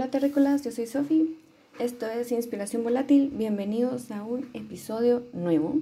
[0.00, 1.38] Hola terrícolas, yo soy Sofi.
[1.78, 3.28] Esto es Inspiración Volátil.
[3.34, 5.74] Bienvenidos a un episodio nuevo.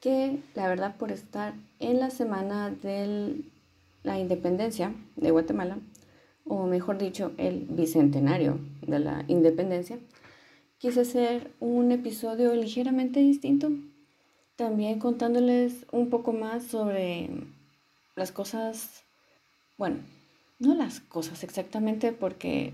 [0.00, 3.42] Que la verdad por estar en la semana de
[4.02, 5.76] la independencia de Guatemala,
[6.46, 9.98] o mejor dicho, el bicentenario de la independencia,
[10.78, 13.68] quise hacer un episodio ligeramente distinto.
[14.56, 17.28] También contándoles un poco más sobre
[18.16, 19.02] las cosas,
[19.76, 19.98] bueno,
[20.60, 22.72] no las cosas exactamente porque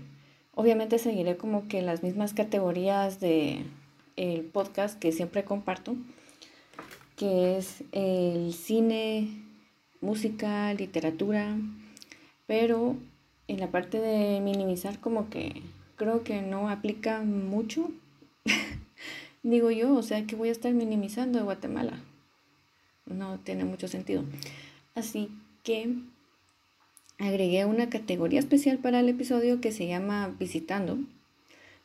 [0.53, 3.65] obviamente seguiré como que las mismas categorías de
[4.17, 5.95] el podcast que siempre comparto,
[7.15, 9.29] que es el cine,
[10.01, 11.55] música, literatura,
[12.45, 12.95] pero
[13.47, 15.61] en la parte de minimizar como que
[15.95, 17.89] creo que no aplica mucho,
[19.43, 21.99] digo yo, o sea que voy a estar minimizando de Guatemala.
[23.05, 24.25] No tiene mucho sentido.
[24.93, 25.29] Así
[25.63, 25.95] que
[27.19, 30.99] agregué una categoría especial para el episodio que se llama Visitando,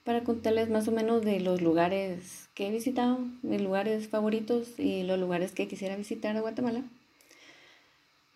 [0.05, 5.05] para contarles más o menos de los lugares que he visitado, mis lugares favoritos y
[5.05, 6.83] los lugares que quisiera visitar de Guatemala.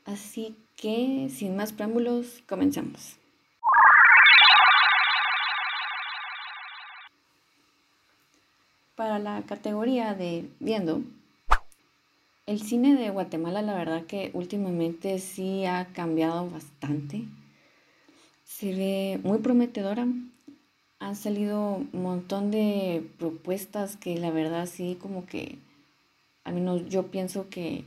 [0.05, 3.17] Así que, sin más preámbulos, comenzamos.
[8.95, 11.03] Para la categoría de viendo,
[12.47, 17.25] el cine de Guatemala, la verdad que últimamente sí ha cambiado bastante.
[18.45, 20.07] Se ve muy prometedora.
[21.01, 25.59] Han salido un montón de propuestas que la verdad sí como que,
[26.45, 27.85] al menos yo pienso que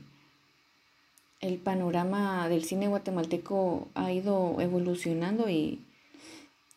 [1.39, 5.79] el panorama del cine guatemalteco ha ido evolucionando y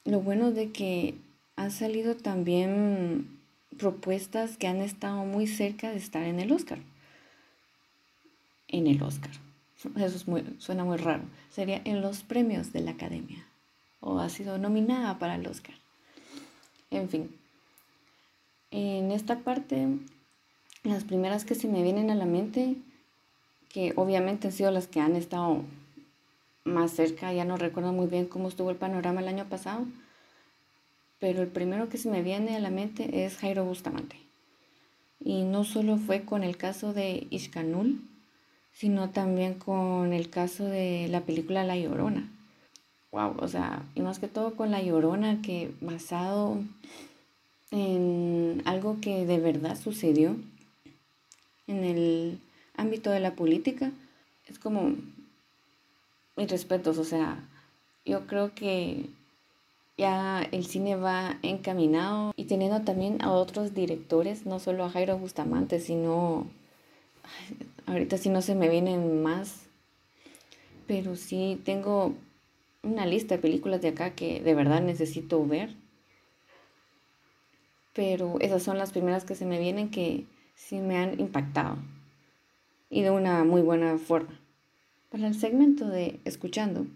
[0.05, 1.17] lo bueno de que
[1.57, 3.41] han salido también
[3.77, 6.79] propuestas que han estado muy cerca de estar en el Oscar
[8.73, 9.31] en el Oscar.
[9.97, 10.19] Eso
[10.59, 11.23] suena muy raro.
[11.51, 13.45] Sería en los premios de la Academia.
[14.01, 15.75] O ha sido nominada para el Oscar.
[16.91, 17.31] En fin.
[18.71, 19.87] En esta parte,
[20.83, 22.77] las primeras que se me vienen a la mente,
[23.69, 25.63] que obviamente han sido las que han estado
[26.65, 29.87] más cerca, ya no recuerdo muy bien cómo estuvo el panorama el año pasado,
[31.19, 34.17] pero el primero que se me viene a la mente es Jairo Bustamante.
[35.21, 38.01] Y no solo fue con el caso de Ishkanul,
[38.73, 42.29] sino también con el caso de la película La Llorona.
[43.11, 46.59] Wow, o sea, y más que todo con La Llorona, que basado
[47.71, 50.37] en algo que de verdad sucedió
[51.67, 52.39] en el
[52.77, 53.93] ámbito de la política,
[54.49, 54.95] es como
[56.37, 57.39] mis respetos, o sea,
[58.05, 59.07] yo creo que
[59.97, 65.19] ya el cine va encaminado y teniendo también a otros directores, no solo a Jairo
[65.19, 66.47] Bustamante, sino
[67.93, 69.67] Ahorita sí no se me vienen más,
[70.87, 72.15] pero sí tengo
[72.83, 75.77] una lista de películas de acá que de verdad necesito ver.
[77.93, 81.77] Pero esas son las primeras que se me vienen que sí me han impactado
[82.89, 84.41] y de una muy buena forma.
[85.11, 86.87] Para el segmento de escuchando,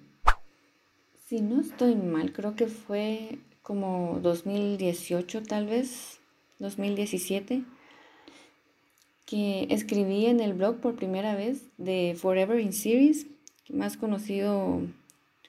[1.27, 6.21] si no estoy mal, creo que fue como 2018 tal vez,
[6.59, 7.65] 2017
[9.27, 13.27] que escribí en el blog por primera vez de Forever in Series,
[13.69, 14.81] más conocido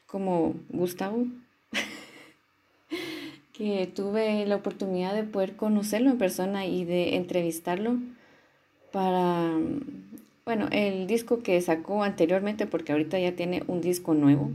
[0.08, 1.28] como Gustavo,
[3.54, 8.00] que tuve la oportunidad de poder conocerlo en persona y de entrevistarlo
[8.92, 9.54] para,
[10.44, 14.52] bueno, el disco que sacó anteriormente, porque ahorita ya tiene un disco nuevo.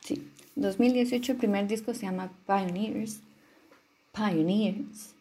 [0.00, 0.26] Sí,
[0.56, 3.20] 2018 el primer disco se llama Pioneers.
[4.14, 5.14] Pioneers.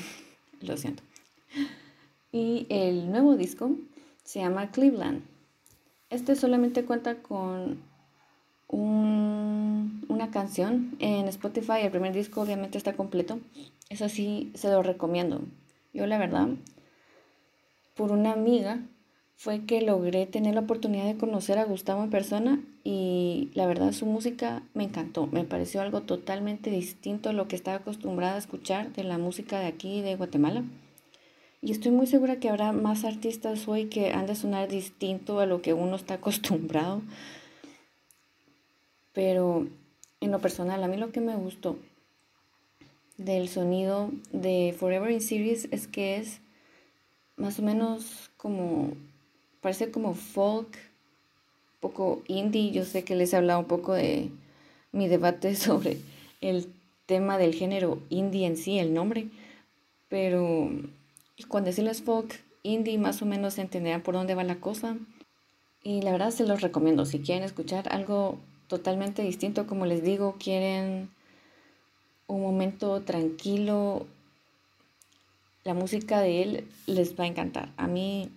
[0.62, 1.04] Lo siento.
[2.34, 3.70] Y el nuevo disco
[4.24, 5.22] se llama Cleveland.
[6.10, 7.80] Este solamente cuenta con
[8.66, 11.82] una canción en Spotify.
[11.82, 13.38] El primer disco obviamente está completo.
[13.88, 15.42] Eso sí, se lo recomiendo.
[15.92, 16.48] Yo la verdad,
[17.94, 18.80] por una amiga,
[19.36, 23.92] fue que logré tener la oportunidad de conocer a Gustavo en persona y la verdad
[23.92, 25.28] su música me encantó.
[25.28, 29.60] Me pareció algo totalmente distinto a lo que estaba acostumbrada a escuchar de la música
[29.60, 30.64] de aquí de Guatemala.
[31.64, 35.46] Y estoy muy segura que habrá más artistas hoy que han de sonar distinto a
[35.46, 37.00] lo que uno está acostumbrado.
[39.14, 39.66] Pero
[40.20, 41.78] en lo personal, a mí lo que me gustó
[43.16, 46.42] del sonido de Forever in Series es que es
[47.36, 48.92] más o menos como,
[49.62, 52.72] parece como folk, un poco indie.
[52.72, 54.28] Yo sé que les he hablado un poco de
[54.92, 55.96] mi debate sobre
[56.42, 56.70] el
[57.06, 59.28] tema del género indie en sí, el nombre,
[60.10, 60.68] pero
[61.36, 64.96] y cuando decirles folk, indie, más o menos entenderán por dónde va la cosa.
[65.82, 67.04] Y la verdad se los recomiendo.
[67.04, 68.38] Si quieren escuchar algo
[68.68, 71.10] totalmente distinto, como les digo, quieren
[72.26, 74.06] un momento tranquilo,
[75.64, 77.70] la música de él les va a encantar.
[77.76, 78.30] A mí,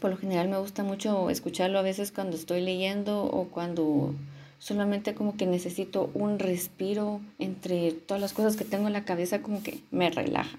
[0.00, 4.14] por lo general, me gusta mucho escucharlo a veces cuando estoy leyendo o cuando
[4.58, 9.42] solamente como que necesito un respiro entre todas las cosas que tengo en la cabeza,
[9.42, 10.58] como que me relaja.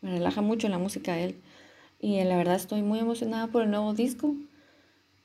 [0.00, 1.40] Me relaja mucho la música de él.
[2.00, 4.34] Y la verdad estoy muy emocionada por el nuevo disco.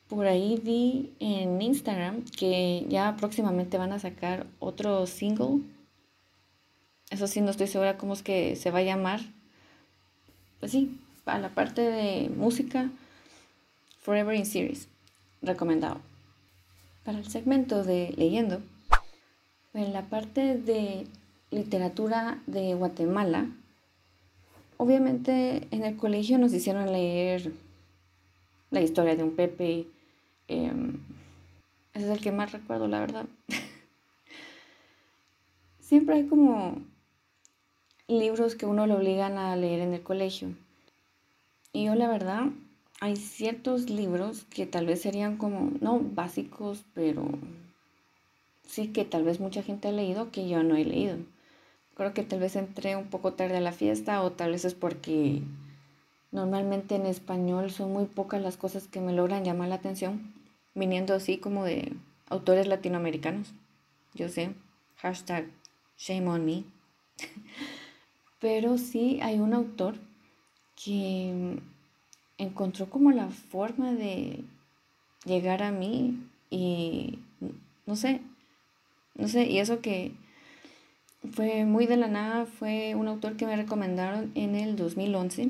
[0.08, 5.62] Por ahí vi en Instagram que ya próximamente van a sacar otro single.
[7.10, 9.22] Eso sí, no estoy segura cómo es que se va a llamar.
[10.60, 12.90] Pues sí, a la parte de música,
[14.02, 14.88] Forever in Series,
[15.42, 16.02] recomendado.
[17.04, 18.62] Para el segmento de leyendo,
[19.74, 21.08] en la parte de
[21.52, 23.48] literatura de Guatemala,
[24.78, 27.52] obviamente en el colegio nos hicieron leer
[28.72, 29.88] la historia de un Pepe.
[30.48, 31.00] Em,
[31.94, 33.26] ese es el que más recuerdo, la verdad.
[35.80, 36.82] Siempre hay como
[38.08, 40.50] libros que uno le obligan a leer en el colegio.
[41.74, 42.48] Y yo la verdad,
[43.02, 47.28] hay ciertos libros que tal vez serían como, no básicos, pero
[48.66, 51.18] sí que tal vez mucha gente ha leído que yo no he leído.
[51.96, 54.74] Creo que tal vez entré un poco tarde a la fiesta o tal vez es
[54.74, 55.42] porque
[56.32, 60.34] normalmente en español son muy pocas las cosas que me logran llamar la atención,
[60.74, 61.94] viniendo así como de
[62.30, 63.54] autores latinoamericanos.
[64.14, 64.54] Yo sé,
[64.98, 65.48] hashtag
[65.98, 66.64] shame on me.
[68.40, 69.96] Pero sí hay un autor
[70.84, 71.60] que
[72.38, 74.44] encontró como la forma de
[75.24, 76.20] llegar a mí
[76.50, 77.20] y
[77.86, 78.20] no sé,
[79.16, 80.12] no sé, y eso que
[81.34, 85.50] fue muy de la nada, fue un autor que me recomendaron en el 2011,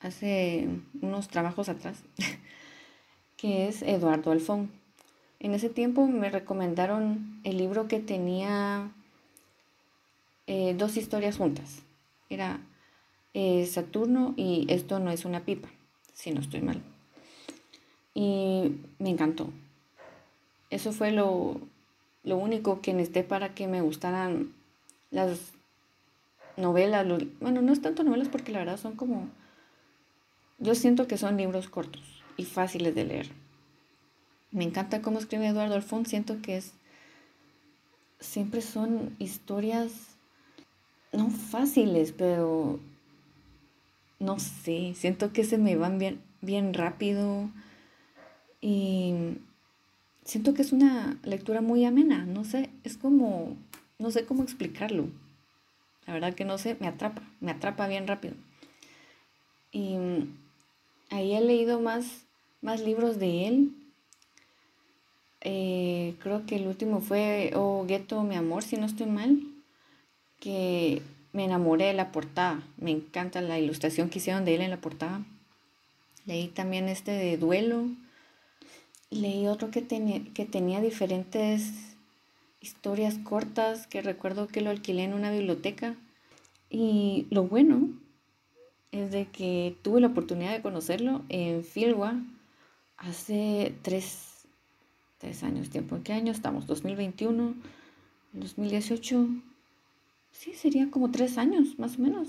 [0.00, 0.68] hace
[1.00, 2.02] unos trabajos atrás,
[3.36, 4.70] que es Eduardo Alfón.
[5.40, 8.90] En ese tiempo me recomendaron el libro que tenía
[10.46, 11.82] eh, dos historias juntas.
[12.28, 12.60] Era
[13.34, 15.68] eh, Saturno y Esto no es una pipa,
[16.12, 16.82] si no estoy mal.
[18.14, 19.50] Y me encantó.
[20.70, 21.60] Eso fue lo,
[22.22, 24.52] lo único que necesité para que me gustaran
[25.10, 25.52] las
[26.56, 27.06] novelas.
[27.40, 29.28] bueno, no es tanto novelas porque la verdad son como...
[30.58, 32.02] Yo siento que son libros cortos
[32.36, 33.30] y fáciles de leer.
[34.50, 36.06] Me encanta cómo escribe Eduardo Alfón.
[36.06, 36.72] Siento que es...
[38.18, 40.18] Siempre son historias
[41.12, 42.78] no fáciles, pero
[44.18, 47.50] no sé, siento que se me van bien, bien rápido
[48.60, 49.38] y
[50.28, 53.56] siento que es una lectura muy amena, no sé, es como,
[53.98, 55.08] no sé cómo explicarlo.
[56.06, 58.34] La verdad que no sé, me atrapa, me atrapa bien rápido.
[59.72, 59.96] Y
[61.08, 62.26] ahí he leído más,
[62.60, 63.72] más libros de él.
[65.40, 69.40] Eh, creo que el último fue Oh Ghetto, mi amor, si no estoy mal.
[70.40, 72.62] Que me enamoré de la portada.
[72.76, 75.22] Me encanta la ilustración que hicieron de él en la portada.
[76.26, 77.86] Leí también este de Duelo
[79.10, 81.72] leí otro que, que tenía diferentes
[82.60, 85.96] historias cortas que recuerdo que lo alquilé en una biblioteca.
[86.70, 87.88] Y lo bueno
[88.92, 92.14] es de que tuve la oportunidad de conocerlo en Filwa
[92.96, 94.46] hace tres,
[95.18, 95.96] tres años, tiempo.
[95.96, 96.66] ¿En qué año estamos?
[96.66, 97.54] ¿2021?
[98.34, 99.42] ¿2018?
[100.32, 102.28] Sí, sería como tres años, más o menos.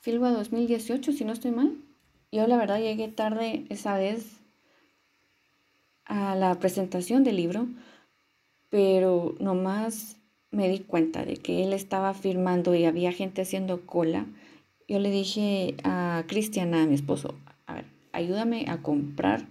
[0.00, 1.76] Filwa 2018, si no estoy mal.
[2.32, 4.40] Yo la verdad llegué tarde esa vez
[6.06, 7.66] a la presentación del libro,
[8.70, 10.16] pero nomás
[10.50, 14.26] me di cuenta de que él estaba firmando y había gente haciendo cola.
[14.88, 17.34] Yo le dije a Cristian, a mi esposo,
[17.66, 19.46] a ver, ayúdame a comprar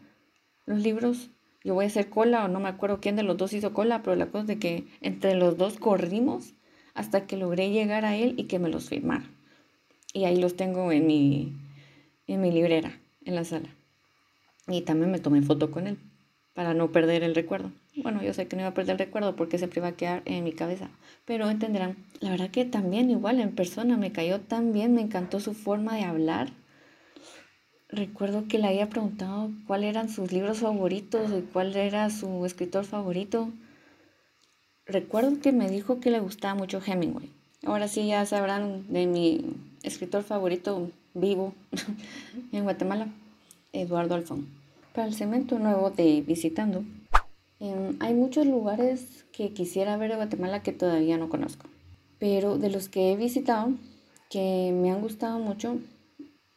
[0.66, 1.30] los libros.
[1.64, 4.04] Yo voy a hacer cola o no me acuerdo quién de los dos hizo cola,
[4.04, 6.54] pero la cosa es de que entre los dos corrimos
[6.94, 9.26] hasta que logré llegar a él y que me los firmara.
[10.14, 11.54] Y ahí los tengo en mi,
[12.28, 13.70] en mi librera, en la sala.
[14.68, 15.98] Y también me tomé foto con él
[16.54, 17.72] para no perder el recuerdo.
[17.96, 20.22] Bueno, yo sé que no iba a perder el recuerdo porque siempre iba a quedar
[20.26, 20.90] en mi cabeza,
[21.26, 21.98] pero entenderán.
[22.20, 25.96] La verdad que también igual en persona me cayó tan bien, me encantó su forma
[25.96, 26.52] de hablar.
[27.90, 32.86] Recuerdo que le había preguntado cuáles eran sus libros favoritos y cuál era su escritor
[32.86, 33.50] favorito.
[34.86, 37.30] Recuerdo que me dijo que le gustaba mucho Hemingway.
[37.66, 41.54] Ahora sí ya sabrán de mi escritor favorito vivo
[42.52, 43.08] en Guatemala,
[43.72, 44.63] Eduardo Alfón.
[44.94, 46.84] Para el segmento nuevo de Visitando,
[47.60, 51.68] em, hay muchos lugares que quisiera ver de Guatemala que todavía no conozco.
[52.20, 53.74] Pero de los que he visitado,
[54.30, 55.80] que me han gustado mucho,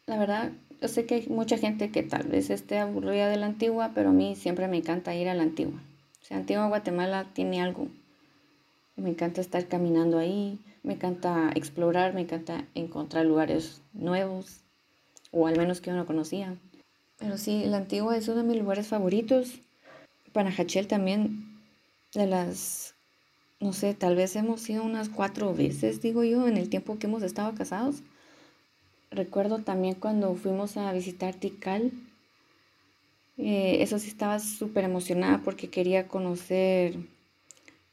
[0.04, 0.52] la verdad,
[0.82, 4.10] yo sé que hay mucha gente que tal vez esté aburrida de la antigua, pero
[4.10, 5.80] a mí siempre me encanta ir a la antigua.
[6.20, 7.88] O sea, Antigua Guatemala tiene algo,
[8.96, 14.60] Me encanta estar caminando ahí, me encanta explorar, me encanta encontrar lugares nuevos,
[15.30, 16.56] o al menos que yo no conocía.
[17.18, 19.60] Pero sí, la antigua es uno de mis lugares favoritos.
[20.32, 21.60] Panajachel también,
[22.12, 22.94] de las,
[23.58, 27.06] no sé, tal vez hemos ido unas cuatro veces, digo yo, en el tiempo que
[27.06, 28.02] hemos estado casados.
[29.10, 31.92] Recuerdo también cuando fuimos a visitar Tikal.
[33.38, 36.96] Eh, eso sí estaba súper emocionada porque quería conocer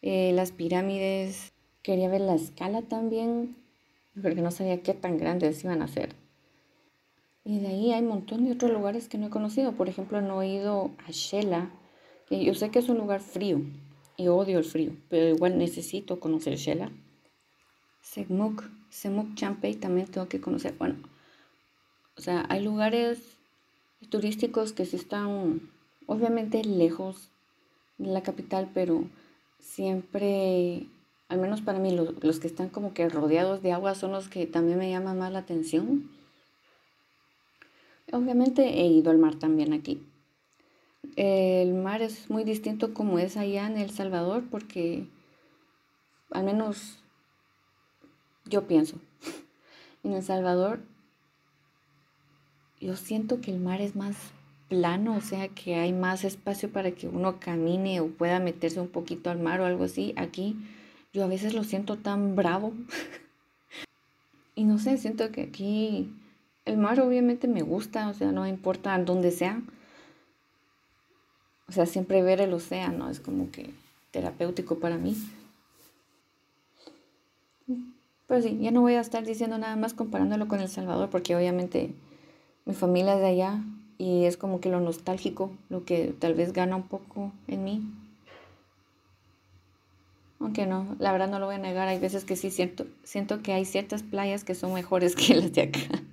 [0.02, 3.56] eh, las pirámides, quería ver la escala también,
[4.22, 6.23] porque no sabía qué tan grandes iban a ser.
[7.46, 9.74] Y de ahí hay un montón de otros lugares que no he conocido.
[9.74, 11.72] Por ejemplo, no he ido a Shela,
[12.28, 13.62] que yo sé que es un lugar frío
[14.16, 16.92] y odio el frío, pero igual necesito conocer Shela.
[18.02, 20.76] Segmuk, Semuk Champey también tengo que conocer.
[20.78, 20.96] Bueno,
[22.18, 23.38] o sea, hay lugares
[24.10, 25.70] turísticos que sí están
[26.06, 27.30] obviamente lejos
[27.98, 29.04] de la capital, pero
[29.60, 30.88] siempre,
[31.28, 34.30] al menos para mí, los, los que están como que rodeados de agua son los
[34.30, 36.10] que también me llaman más la atención
[38.14, 40.00] Obviamente he ido al mar también aquí.
[41.16, 45.08] El mar es muy distinto como es allá en El Salvador porque
[46.30, 47.00] al menos
[48.46, 48.98] yo pienso,
[50.04, 50.82] en El Salvador
[52.80, 54.16] yo siento que el mar es más
[54.70, 58.90] plano, o sea que hay más espacio para que uno camine o pueda meterse un
[58.90, 60.14] poquito al mar o algo así.
[60.18, 60.56] Aquí
[61.14, 62.74] yo a veces lo siento tan bravo.
[64.56, 66.14] y no sé, siento que aquí
[66.66, 69.62] el mar obviamente me gusta, o sea, no importa dónde sea.
[71.68, 73.72] O sea, siempre ver el océano es como que
[74.12, 75.18] terapéutico para mí.
[78.28, 81.36] Pero sí, ya no voy a estar diciendo nada más comparándolo con El Salvador, porque
[81.36, 81.94] obviamente
[82.66, 83.62] mi familia es de allá
[83.98, 87.82] y es como que lo nostálgico, lo que tal vez gana un poco en mí.
[90.40, 93.42] Aunque no, la verdad no lo voy a negar, hay veces que sí siento, siento
[93.42, 96.04] que hay ciertas playas que son mejores que las de acá.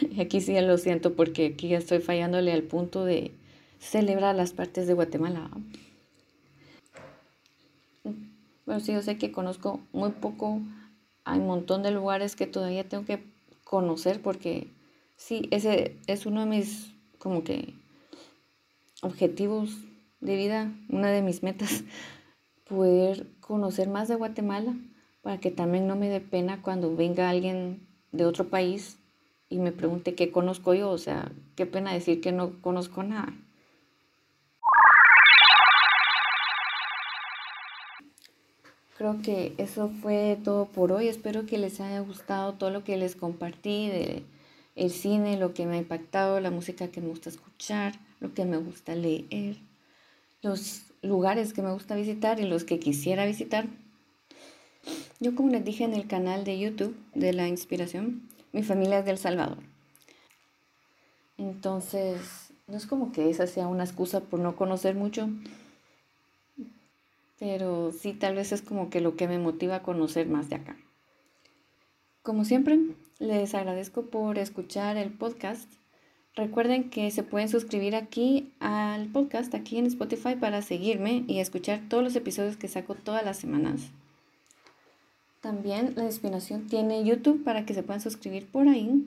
[0.00, 3.32] Y aquí sí lo siento porque aquí ya estoy fallándole al punto de
[3.78, 5.50] celebrar las partes de Guatemala.
[8.64, 10.60] Bueno, sí, yo sé que conozco muy poco.
[11.24, 13.24] Hay un montón de lugares que todavía tengo que
[13.64, 14.68] conocer porque
[15.16, 17.74] sí, ese es uno de mis como que
[19.02, 19.70] objetivos
[20.20, 21.84] de vida, una de mis metas,
[22.68, 24.74] poder conocer más de Guatemala
[25.22, 28.98] para que también no me dé pena cuando venga alguien de otro país
[29.48, 33.32] y me pregunté qué conozco yo, o sea, qué pena decir que no conozco nada.
[38.96, 41.08] Creo que eso fue todo por hoy.
[41.08, 44.24] Espero que les haya gustado todo lo que les compartí de
[44.74, 48.44] el cine, lo que me ha impactado, la música que me gusta escuchar, lo que
[48.44, 49.56] me gusta leer,
[50.42, 53.66] los lugares que me gusta visitar y los que quisiera visitar.
[55.20, 58.22] Yo como les dije en el canal de YouTube de la inspiración,
[58.56, 59.58] mi familia es del Salvador.
[61.36, 65.28] Entonces, no es como que esa sea una excusa por no conocer mucho,
[67.38, 70.56] pero sí tal vez es como que lo que me motiva a conocer más de
[70.56, 70.74] acá.
[72.22, 72.80] Como siempre,
[73.18, 75.70] les agradezco por escuchar el podcast.
[76.34, 81.82] Recuerden que se pueden suscribir aquí al podcast, aquí en Spotify, para seguirme y escuchar
[81.90, 83.90] todos los episodios que saco todas las semanas.
[85.46, 89.06] También la inspiración tiene YouTube para que se puedan suscribir por ahí.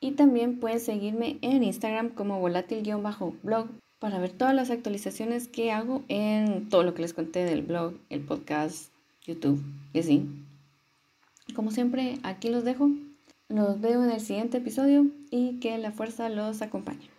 [0.00, 3.68] Y también pueden seguirme en Instagram como volátil-blog
[4.00, 7.94] para ver todas las actualizaciones que hago en todo lo que les conté del blog,
[8.10, 8.90] el podcast,
[9.24, 10.26] YouTube y así.
[11.54, 12.90] Como siempre, aquí los dejo.
[13.48, 17.15] Los veo en el siguiente episodio y que la fuerza los acompañe.